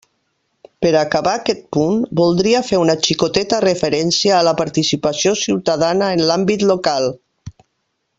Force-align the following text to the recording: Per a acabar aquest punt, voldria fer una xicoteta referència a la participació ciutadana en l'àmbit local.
Per 0.83 0.91
a 0.91 1.01
acabar 1.07 1.33
aquest 1.39 1.59
punt, 1.77 1.99
voldria 2.19 2.61
fer 2.69 2.79
una 2.85 2.95
xicoteta 3.07 3.59
referència 3.67 4.33
a 4.39 4.43
la 4.49 4.55
participació 4.63 5.35
ciutadana 5.43 6.09
en 6.19 6.25
l'àmbit 6.31 6.65
local. 6.73 7.09